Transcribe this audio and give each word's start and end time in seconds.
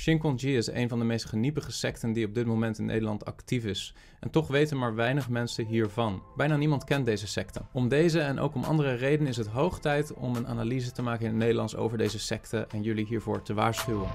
Shinkonji 0.00 0.56
is 0.56 0.66
een 0.66 0.88
van 0.88 0.98
de 0.98 1.04
meest 1.04 1.24
geniepige 1.24 1.72
secten 1.72 2.12
die 2.12 2.26
op 2.26 2.34
dit 2.34 2.46
moment 2.46 2.78
in 2.78 2.84
Nederland 2.84 3.24
actief 3.24 3.64
is. 3.64 3.94
En 4.20 4.30
toch 4.30 4.48
weten 4.48 4.78
maar 4.78 4.94
weinig 4.94 5.28
mensen 5.28 5.66
hiervan. 5.66 6.22
Bijna 6.36 6.56
niemand 6.56 6.84
kent 6.84 7.06
deze 7.06 7.26
secte. 7.26 7.60
Om 7.72 7.88
deze 7.88 8.20
en 8.20 8.38
ook 8.38 8.54
om 8.54 8.64
andere 8.64 8.94
redenen 8.94 9.28
is 9.28 9.36
het 9.36 9.46
hoog 9.46 9.80
tijd 9.80 10.14
om 10.14 10.36
een 10.36 10.46
analyse 10.46 10.92
te 10.92 11.02
maken 11.02 11.24
in 11.24 11.30
het 11.30 11.38
Nederlands 11.38 11.76
over 11.76 11.98
deze 11.98 12.18
secte 12.18 12.66
en 12.70 12.82
jullie 12.82 13.06
hiervoor 13.06 13.42
te 13.42 13.54
waarschuwen. 13.54 14.08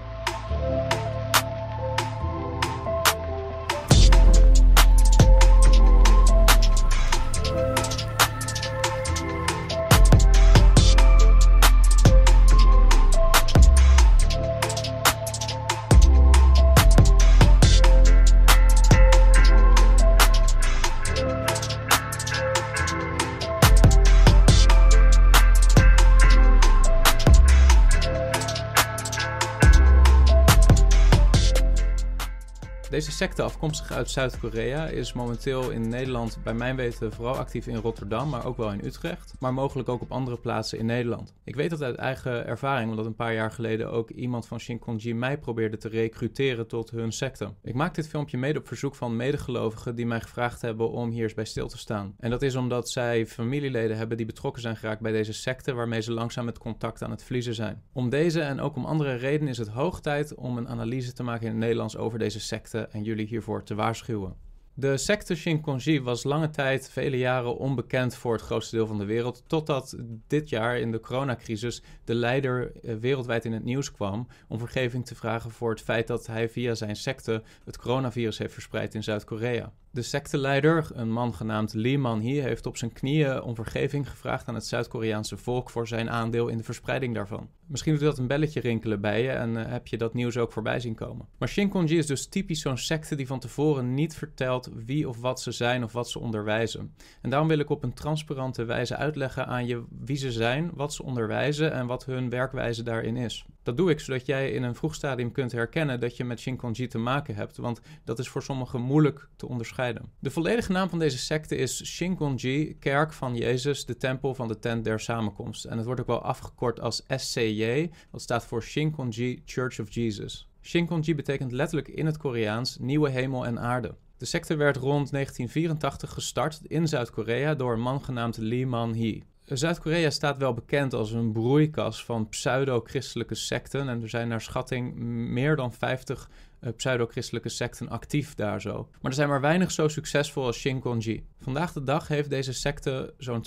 Secte, 33.16 33.42
afkomstig 33.42 33.92
uit 33.92 34.10
Zuid-Korea, 34.10 34.88
is 34.88 35.14
momenteel 35.14 35.70
in 35.70 35.90
Nederland, 35.90 36.38
bij 36.44 36.54
mijn 36.54 36.76
weten, 36.76 37.14
vooral 37.14 37.36
actief 37.36 37.68
in 37.68 37.76
Rotterdam, 37.76 38.30
maar 38.30 38.46
ook 38.46 38.58
wel 38.58 38.72
in 38.72 38.86
Utrecht. 38.86 39.34
Maar 39.40 39.54
mogelijk 39.54 39.90
ook 39.90 40.02
op 40.02 40.12
andere 40.12 40.38
plaatsen 40.38 40.80
in 40.80 40.86
Nederland. 40.86 41.34
Ik 41.44 41.56
weet 41.56 41.70
dat 41.70 41.84
uit 41.84 41.96
eigen 41.96 42.46
ervaring, 42.48 42.90
omdat 42.90 43.06
een 43.06 43.16
paar 43.16 43.34
jaar 43.34 43.52
geleden 43.52 43.92
ook 43.92 44.10
iemand 44.10 44.48
van 44.48 44.60
Shinkonji 44.60 45.14
mij 45.14 45.38
probeerde 45.38 45.78
te 45.78 45.90
recruteren 45.90 46.68
tot 46.68 46.92
hun 46.92 47.12
secte. 47.12 47.54
Ik 47.64 47.74
maak 47.74 47.96
dit 47.96 48.08
filmpje 48.08 48.38
mede 48.38 48.60
op 48.60 48.68
verzoek 48.68 48.96
van 48.96 49.16
medegelovigen 49.16 49.96
die 49.96 50.06
mij 50.06 50.22
gevraagd 50.22 50.62
hebben 50.62 50.90
om 50.90 51.10
hier 51.10 51.24
eens 51.24 51.34
bij 51.34 51.46
stil 51.46 51.68
te 51.68 51.78
staan. 51.78 52.16
En 52.20 52.30
dat 52.30 52.42
is 52.42 52.56
omdat 52.56 52.90
zij 52.90 53.26
familieleden 53.26 53.98
hebben 53.98 54.18
die 54.18 54.26
betrokken 54.26 54.62
zijn 54.62 54.78
geraakt 54.78 55.02
bij 55.02 55.12
deze 55.12 55.34
secte, 55.34 55.74
waarmee 55.74 56.02
ze 56.02 56.12
langzaam 56.12 56.48
het 56.48 56.58
contact 56.58 57.04
aan 57.04 57.12
het 57.12 57.24
verliezen 57.24 57.56
zijn. 57.56 57.84
Om 57.94 58.10
deze 58.10 58.42
en 58.42 58.60
ook 58.60 58.76
om 58.76 58.86
andere 58.86 59.16
redenen 59.16 59.50
is 59.50 59.58
het 59.58 59.68
hoog 59.68 60.02
tijd 60.02 60.36
om 60.36 60.58
een 60.58 60.70
analyse 60.70 61.14
te 61.14 61.24
maken 61.24 61.46
in 61.46 61.52
het 61.52 61.60
Nederlands 61.60 61.98
over 61.98 62.20
deze 62.20 62.40
secte 62.40 62.88
en 62.92 63.04
jullie 63.06 63.28
hiervoor 63.28 63.64
te 63.64 63.76
waarschuwen. 63.76 64.36
De 64.78 64.98
secte 64.98 65.36
Shinkonji 65.36 66.02
was 66.02 66.24
lange 66.24 66.50
tijd, 66.50 66.90
vele 66.90 67.18
jaren 67.18 67.58
onbekend 67.58 68.16
voor 68.16 68.34
het 68.34 68.42
grootste 68.42 68.76
deel 68.76 68.88
van 68.88 68.98
de 68.98 69.06
wereld, 69.06 69.44
totdat 69.48 69.96
dit 70.28 70.50
jaar 70.50 70.80
in 70.80 70.92
de 70.92 71.00
coronacrisis 71.00 71.84
de 72.04 72.14
leider 72.14 72.72
eh, 72.72 72.96
wereldwijd 72.96 73.46
in 73.46 73.54
het 73.54 73.64
nieuws 73.64 73.92
kwam 73.92 74.28
om 74.48 74.60
vergeving 74.60 75.06
te 75.06 75.16
vragen 75.16 75.52
voor 75.52 75.70
het 75.70 75.82
feit 75.82 76.08
dat 76.08 76.28
hij 76.28 76.50
via 76.50 76.76
zijn 76.76 76.96
secte 76.96 77.44
het 77.66 77.78
coronavirus 77.78 78.38
heeft 78.38 78.54
verspreid 78.54 78.94
in 78.94 79.04
Zuid-Korea. 79.04 79.72
De 79.96 80.02
secteleider, 80.02 80.88
een 80.94 81.12
man 81.12 81.34
genaamd 81.34 81.74
Lee 81.74 81.98
Man-hee, 81.98 82.42
heeft 82.42 82.66
op 82.66 82.78
zijn 82.78 82.94
knieën 82.94 83.42
om 83.42 83.56
vergeving 83.56 84.10
gevraagd 84.10 84.48
aan 84.48 84.56
het 84.56 84.66
Zuid-Koreaanse 84.66 85.38
volk 85.38 85.70
voor 85.70 85.88
zijn 85.88 86.10
aandeel 86.10 86.48
in 86.48 86.58
de 86.58 86.64
verspreiding 86.64 87.16
daarvan. 87.16 87.50
Misschien 87.68 87.94
doet 87.94 88.04
dat 88.04 88.18
een 88.18 88.28
belletje 88.28 88.60
rinkelen 88.60 89.02
bij 89.02 89.22
je 89.22 89.30
en 89.30 89.50
uh, 89.50 89.66
heb 89.66 89.88
je 89.88 89.98
dat 89.98 90.14
nieuws 90.14 90.38
ook 90.38 90.52
voorbij 90.52 90.80
zien 90.80 90.96
komen. 90.96 91.28
Maar 91.38 91.50
Shinkonji 91.50 91.98
is 91.98 92.08
dus 92.08 92.28
typisch 92.28 92.62
zo'n 92.62 92.78
secte 92.78 93.16
die 93.16 93.28
van 93.28 93.40
tevoren 93.40 93.94
niet 93.94 94.16
vertelt 94.16 94.65
wie 94.74 95.10
of 95.10 95.20
wat 95.20 95.42
ze 95.42 95.52
zijn 95.52 95.84
of 95.84 95.92
wat 95.92 96.10
ze 96.10 96.20
onderwijzen. 96.20 96.96
En 97.22 97.30
daarom 97.30 97.48
wil 97.48 97.60
ik 97.60 97.70
op 97.70 97.84
een 97.84 97.94
transparante 97.94 98.64
wijze 98.64 98.96
uitleggen 98.96 99.48
aan 99.48 99.66
je 99.66 99.84
wie 99.90 100.18
ze 100.18 100.32
zijn, 100.32 100.72
wat 100.74 100.94
ze 100.94 101.04
onderwijzen 101.04 101.72
en 101.72 101.88
wat 101.88 102.06
hun 102.06 102.30
werkwijze 102.30 102.84
daarin 102.84 103.18
is. 103.18 103.46
Dat 103.64 103.78
doe 103.78 103.90
ik 103.90 104.00
zodat 104.00 104.26
jij 104.26 104.52
in 104.52 104.64
een 104.64 104.76
vroeg 104.76 104.96
stadium 104.96 105.32
kunt 105.32 105.52
herkennen 105.52 106.00
dat 106.00 106.18
je 106.18 106.24
met 106.24 106.40
Shinkonji 106.40 106.88
te 106.88 106.98
maken 106.98 107.36
hebt, 107.36 107.58
want 107.58 107.82
dat 108.04 108.20
is 108.20 108.28
voor 108.28 108.44
sommigen 108.44 108.82
moeilijk 108.82 109.28
te 109.36 109.48
onderscheiden. 109.48 110.12
De 110.20 110.32
volledige 110.32 110.72
naam 110.72 110.90
van 110.90 111.00
deze 111.00 111.18
secte 111.18 111.56
is 111.56 111.86
Shinkonji, 111.86 112.78
Kerk 112.80 113.14
van 113.14 113.36
Jezus, 113.36 113.86
de 113.86 113.98
Tempel 113.98 114.36
van 114.36 114.48
de 114.48 114.60
Tent 114.60 114.84
der 114.84 115.00
Samenkomst. 115.00 115.66
En 115.66 115.78
het 115.78 115.86
wordt 115.86 116.02
ook 116.02 116.08
wel 116.08 116.22
afgekort 116.22 116.80
als 116.80 117.04
SCJ, 117.08 117.90
dat 118.12 118.22
staat 118.22 118.46
voor 118.46 118.64
Shinkonji 118.64 119.42
Church 119.46 119.80
of 119.80 119.94
Jesus. 119.94 120.50
Shinkonji 120.62 121.16
betekent 121.16 121.52
letterlijk 121.52 121.88
in 121.88 122.06
het 122.06 122.18
Koreaans 122.18 122.78
nieuwe 122.78 123.10
hemel 123.10 123.46
en 123.46 123.60
aarde. 123.60 123.96
De 124.18 124.26
secte 124.26 124.56
werd 124.56 124.76
rond 124.76 125.12
1984 125.12 126.14
gestart 126.14 126.62
in 126.68 126.88
Zuid-Korea 126.88 127.56
door 127.56 127.74
een 127.74 127.82
man 127.82 128.04
genaamd 128.04 128.38
Lee 128.38 128.68
Man-hee. 128.68 129.24
Zuid-Korea 129.46 130.10
staat 130.10 130.38
wel 130.38 130.54
bekend 130.54 130.94
als 130.94 131.12
een 131.12 131.32
broeikas 131.32 132.06
van 132.06 132.30
pseudo-christelijke 132.30 133.36
secten. 133.36 133.90
En 133.90 134.02
er 134.02 134.10
zijn 134.10 134.28
naar 134.28 134.42
schatting 134.42 134.96
meer 135.30 135.56
dan 135.56 135.74
50 135.74 136.30
uh, 136.30 136.36
pseudo-christelijke 136.72 137.50
secten 137.50 137.90
actief 137.90 138.36
daar 138.36 138.62
zo. 138.62 138.90
Maar 139.02 139.12
er 139.12 139.18
zijn 139.18 139.30
maar 139.30 139.42
weinig 139.42 139.72
zo 139.72 139.88
succesvol 139.88 140.46
als 140.46 140.58
Shinkonji. 140.58 141.26
Vandaag 141.40 141.74
de 141.74 141.84
dag 141.84 142.08
heeft 142.08 142.30
deze 142.30 142.54
secte 142.54 143.14
zo'n 143.18 143.46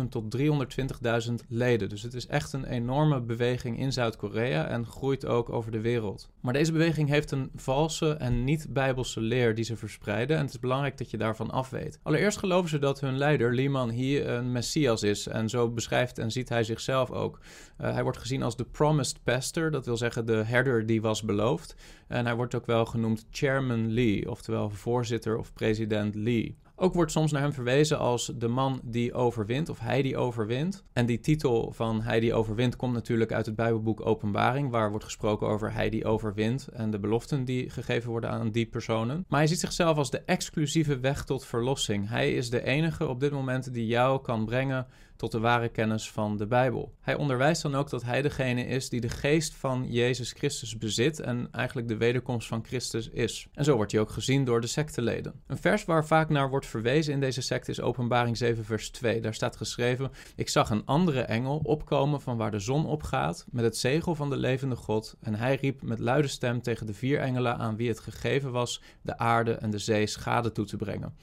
200.000 0.00 0.08
tot 0.08 0.36
320.000 0.36 1.34
leden. 1.48 1.88
Dus 1.88 2.02
het 2.02 2.14
is 2.14 2.26
echt 2.26 2.52
een 2.52 2.64
enorme 2.64 3.20
beweging 3.20 3.78
in 3.78 3.92
Zuid-Korea 3.92 4.68
en 4.68 4.86
groeit 4.86 5.26
ook 5.26 5.50
over 5.50 5.70
de 5.70 5.80
wereld. 5.80 6.30
Maar 6.40 6.52
deze 6.52 6.72
beweging 6.72 7.08
heeft 7.08 7.30
een 7.30 7.50
valse 7.54 8.12
en 8.12 8.44
niet-bijbelse 8.44 9.20
leer 9.20 9.54
die 9.54 9.64
ze 9.64 9.76
verspreiden. 9.76 10.36
En 10.36 10.42
het 10.42 10.52
is 10.52 10.60
belangrijk 10.60 10.98
dat 10.98 11.10
je 11.10 11.16
daarvan 11.16 11.50
af 11.50 11.70
weet. 11.70 11.98
Allereerst 12.02 12.38
geloven 12.38 12.70
ze 12.70 12.78
dat 12.78 13.00
hun 13.00 13.18
leider, 13.18 13.54
Liman 13.54 13.90
Hee, 13.90 14.24
een 14.24 14.52
messias 14.52 15.02
is. 15.02 15.26
En 15.26 15.48
zo 15.48 15.70
beschrijft 15.70 16.18
en 16.18 16.30
ziet 16.30 16.48
hij 16.48 16.64
zichzelf 16.64 17.10
ook. 17.10 17.38
Uh, 17.80 17.92
hij 17.92 18.02
wordt 18.02 18.18
gezien 18.18 18.42
als 18.42 18.56
de 18.56 18.64
promised 18.64 19.22
pastor, 19.24 19.70
dat 19.70 19.86
wil 19.86 19.96
zeggen 19.96 20.26
de 20.26 20.44
herder 20.44 20.86
die 20.86 21.00
was 21.00 21.22
beloofd. 21.22 21.74
En 22.08 22.26
hij 22.26 22.34
wordt 22.34 22.45
ook 22.54 22.66
wel 22.66 22.84
genoemd 22.84 23.26
Chairman 23.30 23.92
Lee, 23.92 24.30
oftewel 24.30 24.70
voorzitter 24.70 25.38
of 25.38 25.52
president 25.52 26.14
Lee. 26.14 26.56
Ook 26.78 26.94
wordt 26.94 27.12
soms 27.12 27.32
naar 27.32 27.42
hem 27.42 27.52
verwezen 27.52 27.98
als 27.98 28.32
de 28.36 28.48
man 28.48 28.80
die 28.84 29.14
overwint, 29.14 29.68
of 29.68 29.78
hij 29.78 30.02
die 30.02 30.16
overwint. 30.16 30.84
En 30.92 31.06
die 31.06 31.20
titel 31.20 31.72
van 31.72 32.02
hij 32.02 32.20
die 32.20 32.34
overwint 32.34 32.76
komt 32.76 32.92
natuurlijk 32.92 33.32
uit 33.32 33.46
het 33.46 33.56
Bijbelboek 33.56 34.06
Openbaring, 34.06 34.70
waar 34.70 34.90
wordt 34.90 35.04
gesproken 35.04 35.48
over 35.48 35.72
hij 35.72 35.90
die 35.90 36.04
overwint 36.04 36.68
en 36.68 36.90
de 36.90 36.98
beloften 36.98 37.44
die 37.44 37.70
gegeven 37.70 38.10
worden 38.10 38.30
aan 38.30 38.50
die 38.50 38.66
personen. 38.66 39.24
Maar 39.28 39.38
hij 39.38 39.48
ziet 39.48 39.60
zichzelf 39.60 39.96
als 39.96 40.10
de 40.10 40.22
exclusieve 40.26 40.98
weg 40.98 41.24
tot 41.24 41.44
verlossing. 41.44 42.08
Hij 42.08 42.32
is 42.32 42.50
de 42.50 42.62
enige 42.62 43.08
op 43.08 43.20
dit 43.20 43.32
moment 43.32 43.74
die 43.74 43.86
jou 43.86 44.22
kan 44.22 44.44
brengen 44.44 44.86
tot 45.16 45.32
de 45.32 45.38
ware 45.38 45.68
kennis 45.68 46.10
van 46.10 46.36
de 46.36 46.46
Bijbel. 46.46 46.94
Hij 47.00 47.14
onderwijst 47.14 47.62
dan 47.62 47.74
ook 47.74 47.90
dat 47.90 48.02
hij 48.02 48.22
degene 48.22 48.66
is 48.66 48.88
die 48.88 49.00
de 49.00 49.08
geest 49.08 49.54
van 49.54 49.86
Jezus 49.88 50.32
Christus 50.32 50.78
bezit 50.78 51.20
en 51.20 51.48
eigenlijk 51.52 51.88
de 51.88 51.96
wederkomst 51.96 52.48
van 52.48 52.64
Christus 52.64 53.08
is. 53.08 53.46
En 53.52 53.64
zo 53.64 53.76
wordt 53.76 53.92
hij 53.92 54.00
ook 54.00 54.10
gezien 54.10 54.44
door 54.44 54.60
de 54.60 54.66
secteleden. 54.66 55.42
Een 55.46 55.56
vers 55.56 55.84
waar 55.84 56.06
vaak 56.06 56.28
naar 56.28 56.48
wordt 56.48 56.66
verwezen 56.66 57.12
in 57.12 57.20
deze 57.20 57.40
secte 57.40 57.70
is 57.70 57.80
Openbaring 57.80 58.36
7 58.36 58.64
vers 58.64 58.90
2. 58.90 59.20
Daar 59.20 59.34
staat 59.34 59.56
geschreven: 59.56 60.10
Ik 60.36 60.48
zag 60.48 60.70
een 60.70 60.84
andere 60.84 61.20
engel 61.20 61.60
opkomen 61.62 62.20
van 62.20 62.36
waar 62.36 62.50
de 62.50 62.58
zon 62.58 62.86
opgaat 62.86 63.46
met 63.50 63.64
het 63.64 63.76
zegel 63.76 64.14
van 64.14 64.30
de 64.30 64.36
levende 64.36 64.76
God 64.76 65.16
en 65.20 65.34
hij 65.34 65.54
riep 65.54 65.82
met 65.82 65.98
luide 65.98 66.28
stem 66.28 66.62
tegen 66.62 66.86
de 66.86 66.94
vier 66.94 67.18
engelen 67.18 67.58
aan 67.58 67.76
wie 67.76 67.88
het 67.88 68.00
gegeven 68.00 68.52
was 68.52 68.82
de 69.02 69.18
aarde 69.18 69.52
en 69.52 69.70
de 69.70 69.78
zee 69.78 70.06
schade 70.06 70.52
toe 70.52 70.64
te 70.64 70.76
brengen. 70.76 71.14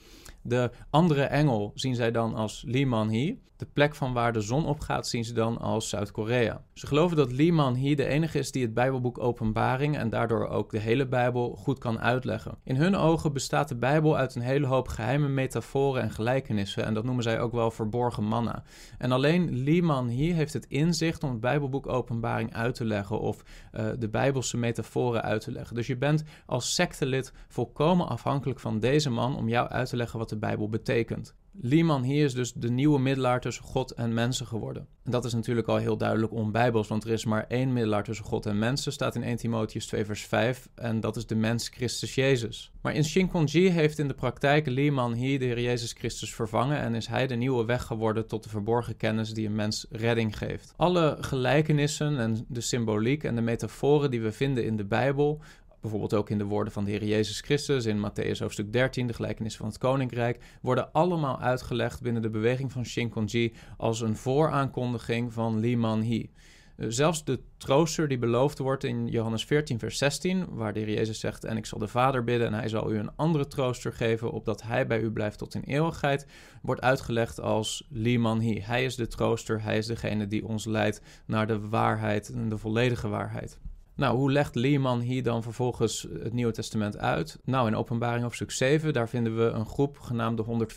De 0.43 0.71
andere 0.89 1.23
engel 1.23 1.71
zien 1.75 1.95
zij 1.95 2.11
dan 2.11 2.35
als 2.35 2.63
Liman-hee. 2.67 3.41
De 3.57 3.69
plek 3.73 3.95
van 3.95 4.13
waar 4.13 4.33
de 4.33 4.41
zon 4.41 4.65
opgaat 4.65 5.07
zien 5.07 5.25
ze 5.25 5.33
dan 5.33 5.57
als 5.57 5.89
Zuid-Korea. 5.89 6.61
Ze 6.73 6.87
geloven 6.87 7.17
dat 7.17 7.31
Liman-hee 7.31 7.95
de 7.95 8.05
enige 8.05 8.39
is 8.39 8.51
die 8.51 8.61
het 8.61 8.73
Bijbelboek 8.73 9.19
Openbaring 9.19 9.97
en 9.97 10.09
daardoor 10.09 10.47
ook 10.47 10.71
de 10.71 10.79
hele 10.79 11.07
Bijbel 11.07 11.55
goed 11.55 11.79
kan 11.79 11.99
uitleggen. 11.99 12.57
In 12.63 12.75
hun 12.75 12.95
ogen 12.95 13.33
bestaat 13.33 13.67
de 13.67 13.75
Bijbel 13.75 14.17
uit 14.17 14.35
een 14.35 14.41
hele 14.41 14.67
hoop 14.67 14.87
geheime 14.87 15.27
metaforen 15.27 16.01
en 16.01 16.11
gelijkenissen 16.11 16.85
en 16.85 16.93
dat 16.93 17.03
noemen 17.03 17.23
zij 17.23 17.39
ook 17.39 17.51
wel 17.51 17.71
verborgen 17.71 18.23
manna. 18.23 18.63
En 18.97 19.11
alleen 19.11 19.51
Liman-hee 19.51 20.33
heeft 20.33 20.53
het 20.53 20.65
inzicht 20.65 21.23
om 21.23 21.29
het 21.29 21.39
Bijbelboek 21.39 21.87
Openbaring 21.87 22.53
uit 22.53 22.75
te 22.75 22.85
leggen 22.85 23.19
of 23.19 23.43
uh, 23.73 23.85
de 23.99 24.09
Bijbelse 24.09 24.57
metaforen 24.57 25.21
uit 25.21 25.41
te 25.41 25.51
leggen. 25.51 25.75
Dus 25.75 25.87
je 25.87 25.97
bent 25.97 26.23
als 26.45 26.75
sectelid 26.75 27.33
volkomen 27.47 28.07
afhankelijk 28.07 28.59
van 28.59 28.79
deze 28.79 29.09
man 29.09 29.35
om 29.35 29.49
jou 29.49 29.69
uit 29.69 29.89
te 29.89 29.95
leggen 29.95 30.19
wat 30.19 30.29
de 30.33 30.39
Bijbel 30.39 30.69
betekent. 30.69 31.33
Lieman 31.61 32.03
hier 32.03 32.25
is 32.25 32.33
dus 32.33 32.53
de 32.53 32.69
nieuwe 32.69 32.99
middelaar 32.99 33.41
tussen 33.41 33.63
God 33.63 33.91
en 33.91 34.13
mensen 34.13 34.45
geworden. 34.45 34.87
En 35.03 35.11
dat 35.11 35.25
is 35.25 35.33
natuurlijk 35.33 35.67
al 35.67 35.77
heel 35.77 35.97
duidelijk 35.97 36.33
onbijbels, 36.33 36.87
want 36.87 37.03
er 37.03 37.11
is 37.11 37.25
maar 37.25 37.45
één 37.47 37.73
middelaar 37.73 38.03
tussen 38.03 38.25
God 38.25 38.45
en 38.45 38.59
mensen, 38.59 38.91
staat 38.91 39.15
in 39.15 39.23
1 39.23 39.35
Timotheus 39.37 39.85
2 39.85 40.05
vers 40.05 40.21
5, 40.25 40.69
en 40.75 40.99
dat 40.99 41.15
is 41.15 41.25
de 41.25 41.35
mens 41.35 41.67
Christus 41.67 42.15
Jezus. 42.15 42.71
Maar 42.81 42.93
in 42.93 43.03
Shinkonji 43.03 43.69
heeft 43.69 43.99
in 43.99 44.07
de 44.07 44.13
praktijk 44.13 44.67
Lieman 44.67 45.13
hier 45.13 45.39
de 45.39 45.45
Heer 45.45 45.59
Jezus 45.59 45.91
Christus 45.91 46.33
vervangen 46.33 46.79
en 46.79 46.95
is 46.95 47.07
hij 47.07 47.27
de 47.27 47.35
nieuwe 47.35 47.65
weg 47.65 47.83
geworden 47.83 48.27
tot 48.27 48.43
de 48.43 48.49
verborgen 48.49 48.97
kennis 48.97 49.33
die 49.33 49.47
een 49.47 49.55
mens 49.55 49.85
redding 49.89 50.37
geeft. 50.37 50.73
Alle 50.75 51.17
gelijkenissen 51.19 52.19
en 52.19 52.45
de 52.47 52.61
symboliek 52.61 53.23
en 53.23 53.35
de 53.35 53.41
metaforen 53.41 54.11
die 54.11 54.21
we 54.21 54.31
vinden 54.31 54.65
in 54.65 54.77
de 54.77 54.85
Bijbel 54.85 55.41
bijvoorbeeld 55.83 56.13
ook 56.13 56.29
in 56.29 56.37
de 56.37 56.43
woorden 56.43 56.73
van 56.73 56.83
de 56.83 56.91
Heer 56.91 57.03
Jezus 57.03 57.41
Christus 57.41 57.85
in 57.85 57.97
Matthäus 57.97 58.39
hoofdstuk 58.39 58.73
13, 58.73 59.07
de 59.07 59.13
gelijkenis 59.13 59.57
van 59.57 59.67
het 59.67 59.77
Koninkrijk, 59.77 60.43
worden 60.61 60.91
allemaal 60.91 61.39
uitgelegd 61.39 62.01
binnen 62.01 62.21
de 62.21 62.29
beweging 62.29 62.71
van 62.71 62.85
Shinkonji 62.85 63.53
als 63.77 64.01
een 64.01 64.15
vooraankondiging 64.15 65.33
van 65.33 65.59
Liman 65.59 66.01
Hee. 66.01 66.31
Eh, 66.75 66.85
zelfs 66.89 67.23
de 67.23 67.39
trooster 67.57 68.07
die 68.07 68.17
beloofd 68.17 68.57
wordt 68.57 68.83
in 68.83 69.07
Johannes 69.07 69.45
14, 69.45 69.79
vers 69.79 69.97
16, 69.97 70.45
waar 70.49 70.73
de 70.73 70.79
heer 70.79 70.95
Jezus 70.95 71.19
zegt: 71.19 71.43
En 71.43 71.57
ik 71.57 71.65
zal 71.65 71.79
de 71.79 71.87
Vader 71.87 72.23
bidden 72.23 72.47
en 72.47 72.53
hij 72.53 72.67
zal 72.67 72.91
u 72.91 72.97
een 72.97 73.15
andere 73.15 73.47
trooster 73.47 73.93
geven, 73.93 74.31
opdat 74.31 74.61
hij 74.61 74.87
bij 74.87 74.99
u 74.99 75.11
blijft 75.11 75.37
tot 75.37 75.55
in 75.55 75.63
eeuwigheid, 75.63 76.27
wordt 76.61 76.81
uitgelegd 76.81 77.39
als 77.39 77.87
Liman 77.89 78.39
Hi. 78.39 78.59
Hij 78.61 78.85
is 78.85 78.95
de 78.95 79.07
trooster, 79.07 79.61
hij 79.61 79.77
is 79.77 79.85
degene 79.85 80.27
die 80.27 80.45
ons 80.45 80.65
leidt 80.65 81.01
naar 81.25 81.47
de 81.47 81.59
waarheid 81.59 82.29
en 82.29 82.49
de 82.49 82.57
volledige 82.57 83.07
waarheid. 83.07 83.59
Nou, 83.95 84.17
hoe 84.17 84.31
legt 84.31 84.55
Lehman 84.55 84.99
hier 84.99 85.23
dan 85.23 85.43
vervolgens 85.43 86.07
het 86.23 86.33
Nieuwe 86.33 86.51
Testament 86.51 86.97
uit? 86.97 87.39
Nou, 87.43 87.67
in 87.67 87.75
Openbaring 87.75 88.23
hoofdstuk 88.23 88.51
7, 88.51 88.93
daar 88.93 89.09
vinden 89.09 89.37
we 89.37 89.43
een 89.43 89.65
groep 89.65 89.99
genaamd 89.99 90.37
de 90.37 90.67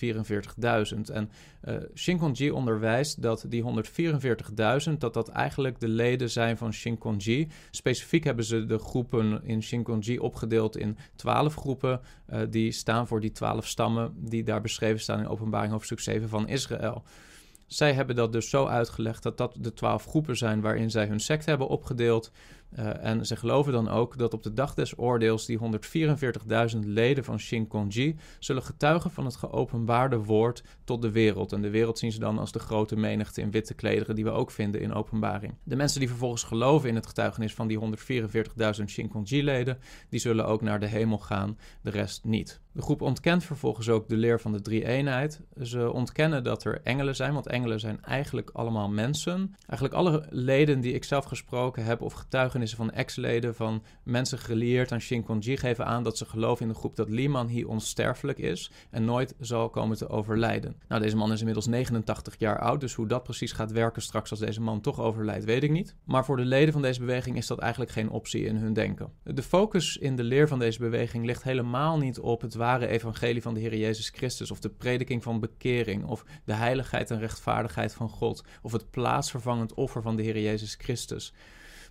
144.000. 0.95 1.15
En 1.15 1.31
uh, 1.65 1.75
Shinkonji 1.95 2.51
onderwijst 2.51 3.23
dat 3.23 3.45
die 3.49 3.65
144.000, 4.89 4.93
dat 4.99 5.15
dat 5.15 5.29
eigenlijk 5.29 5.81
de 5.81 5.89
leden 5.89 6.31
zijn 6.31 6.57
van 6.57 6.73
Shinkonji. 6.73 7.49
Specifiek 7.71 8.25
hebben 8.25 8.45
ze 8.45 8.65
de 8.65 8.79
groepen 8.79 9.45
in 9.45 9.63
Shinkonji 9.63 10.19
opgedeeld 10.19 10.77
in 10.77 10.97
12 11.17 11.55
groepen, 11.55 12.01
uh, 12.31 12.41
die 12.51 12.73
staan 12.73 13.07
voor 13.07 13.21
die 13.21 13.33
12 13.33 13.67
stammen 13.67 14.15
die 14.17 14.45
daar 14.45 14.61
beschreven 14.61 15.01
staan 15.01 15.19
in 15.21 15.29
Openbaring 15.29 15.73
hoofdstuk 15.73 16.01
7 16.01 16.29
van 16.29 16.49
Israël. 16.49 17.03
Zij 17.67 17.93
hebben 17.93 18.17
dat 18.17 18.33
dus 18.33 18.51
zo 18.51 18.67
uitgelegd 18.67 19.23
dat 19.23 19.39
dat 19.39 19.57
de 19.61 19.73
twaalf 19.73 20.05
groepen 20.05 20.37
zijn 20.37 20.61
waarin 20.61 20.91
zij 20.91 21.07
hun 21.07 21.21
sect 21.21 21.47
hebben 21.47 21.69
opgedeeld. 21.69 22.33
Uh, 22.79 23.05
en 23.05 23.27
ze 23.27 23.37
geloven 23.37 23.73
dan 23.73 23.89
ook 23.89 24.19
dat 24.19 24.35
op 24.35 24.43
de 24.43 24.53
dag 24.53 24.75
des 24.75 24.99
oordeels 24.99 25.47
die 25.47 25.59
144.000 25.59 26.79
leden 26.79 27.25
van 27.25 27.39
Shinkonji 27.39 28.17
zullen 28.39 28.63
getuigen 28.63 29.11
van 29.11 29.25
het 29.25 29.37
geopenbaarde 29.37 30.17
woord 30.19 30.63
tot 30.85 31.03
de 31.03 31.11
wereld. 31.11 31.53
En 31.53 31.63
de 31.63 31.71
wereld 31.71 31.99
zien 31.99 32.13
ze 32.13 32.19
dan 32.19 32.39
als 32.39 32.53
de 32.53 32.59
grote 32.59 32.97
menigte 32.97 33.41
in 33.41 33.51
witte 33.51 33.75
klederen 33.75 34.15
die 34.15 34.25
we 34.25 34.31
ook 34.31 34.51
vinden 34.51 34.81
in 34.81 34.93
openbaring. 34.93 35.55
De 35.63 35.77
mensen 35.77 36.01
die 36.01 36.09
vervolgens 36.09 36.43
geloven 36.43 36.89
in 36.89 36.95
het 36.95 37.07
getuigenis 37.07 37.55
van 37.55 37.67
die 37.67 37.79
144.000 38.79 38.85
Shinkonji-leden, 38.87 39.79
die 40.09 40.21
zullen 40.21 40.47
ook 40.47 40.63
naar 40.63 40.81
de 40.81 40.87
hemel 40.87 41.19
gaan, 41.19 41.59
de 41.83 41.91
rest 41.91 42.25
niet. 42.25 42.61
De 42.77 42.83
groep 42.83 43.01
ontkent 43.01 43.45
vervolgens 43.45 43.89
ook 43.89 44.09
de 44.09 44.17
leer 44.17 44.41
van 44.41 44.53
de 44.53 44.61
drie-eenheid. 44.61 45.41
Ze 45.63 45.93
ontkennen 45.93 46.45
dat 46.45 46.65
er 46.65 46.81
engelen 46.83 47.17
zijn, 47.17 47.33
want 47.33 47.47
engelen 47.47 47.81
zijn 47.81 48.03
eigenlijk 48.03 48.51
allemaal 48.53 48.89
mensen. 48.89 49.55
Eigenlijk 49.67 49.95
alle 49.95 50.27
leden 50.31 50.81
die 50.81 50.93
ik 50.93 51.05
zelf 51.05 51.25
gesproken 51.25 51.85
heb 51.85 52.01
of 52.01 52.15
van 52.65 52.91
ex-leden 52.91 53.55
van 53.55 53.83
mensen 54.03 54.39
gelieerd 54.39 54.93
aan 54.93 55.01
Shinkonji 55.01 55.57
geven 55.57 55.87
aan 55.87 56.03
dat 56.03 56.19
ze 56.19 56.25
geloven 56.25 56.67
in 56.67 56.73
de 56.73 56.79
groep 56.79 56.97
dat 56.97 57.09
Liman 57.09 57.47
hier 57.47 57.69
onsterfelijk 57.69 58.39
is 58.39 58.71
en 58.91 59.05
nooit 59.05 59.35
zal 59.41 59.71
komen 59.71 59.97
te 59.97 60.09
overlijden. 60.09 60.77
Nou, 60.89 61.03
deze 61.03 61.17
man 61.17 61.33
is 61.33 61.39
inmiddels 61.39 61.67
89 61.67 62.35
jaar 62.39 62.59
oud, 62.59 62.81
dus 62.81 62.95
hoe 62.95 63.07
dat 63.07 63.23
precies 63.23 63.53
gaat 63.53 63.73
werken 63.73 64.03
straks 64.03 64.31
als 64.31 64.41
deze 64.41 64.61
man 64.61 64.81
toch 64.81 65.01
overlijdt, 65.01 65.45
weet 65.45 65.63
ik 65.63 65.71
niet. 65.71 65.95
Maar 66.05 66.25
voor 66.25 66.37
de 66.37 66.45
leden 66.45 66.73
van 66.73 66.83
deze 66.83 67.01
beweging 67.01 67.37
is 67.37 67.47
dat 67.47 67.59
eigenlijk 67.59 67.91
geen 67.91 68.11
optie 68.11 68.45
in 68.45 68.57
hun 68.57 68.73
denken. 68.73 69.13
De 69.23 69.43
focus 69.43 69.97
in 69.97 70.17
de 70.17 70.25
leer 70.25 70.49
van 70.49 70.59
deze 70.59 70.79
beweging 70.79 71.25
ligt 71.25 71.43
helemaal 71.43 71.99
niet 71.99 72.19
op 72.19 72.41
het 72.41 72.55
ware 72.55 72.87
evangelie 72.87 73.43
van 73.43 73.55
de 73.55 73.61
Heer 73.61 73.77
Jezus 73.77 74.09
Christus 74.09 74.51
of 74.51 74.61
de 74.61 74.71
prediking 74.71 75.23
van 75.23 75.41
bekering 75.41 76.05
of 76.05 76.25
de 76.45 76.55
heiligheid 76.55 77.11
en 77.11 77.19
rechtvaardigheid 77.19 77.95
van 77.95 78.09
God 78.09 78.45
of 78.63 78.73
het 78.73 78.91
plaatsvervangend 78.91 79.75
offer 79.75 80.03
van 80.03 80.17
de 80.17 80.23
Heer 80.23 80.41
Jezus 80.41 80.75
Christus. 80.75 81.33